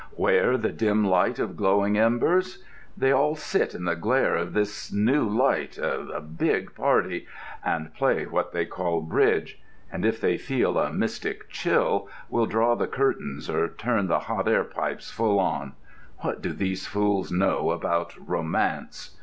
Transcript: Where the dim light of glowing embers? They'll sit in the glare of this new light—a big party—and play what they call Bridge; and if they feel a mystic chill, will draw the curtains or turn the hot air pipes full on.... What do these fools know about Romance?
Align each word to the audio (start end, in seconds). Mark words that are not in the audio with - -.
Where 0.15 0.57
the 0.57 0.71
dim 0.71 1.05
light 1.05 1.37
of 1.37 1.55
glowing 1.55 1.95
embers? 1.95 2.63
They'll 2.97 3.35
sit 3.35 3.75
in 3.75 3.85
the 3.85 3.95
glare 3.95 4.35
of 4.35 4.53
this 4.53 4.91
new 4.91 5.29
light—a 5.29 6.21
big 6.21 6.73
party—and 6.73 7.93
play 7.93 8.25
what 8.25 8.51
they 8.51 8.65
call 8.65 9.01
Bridge; 9.01 9.61
and 9.91 10.03
if 10.03 10.19
they 10.19 10.39
feel 10.39 10.79
a 10.79 10.91
mystic 10.91 11.49
chill, 11.51 12.09
will 12.31 12.47
draw 12.47 12.73
the 12.73 12.87
curtains 12.87 13.47
or 13.47 13.67
turn 13.67 14.07
the 14.07 14.21
hot 14.21 14.47
air 14.47 14.63
pipes 14.63 15.11
full 15.11 15.37
on.... 15.37 15.73
What 16.21 16.41
do 16.41 16.51
these 16.51 16.87
fools 16.87 17.31
know 17.31 17.69
about 17.69 18.15
Romance? 18.27 19.15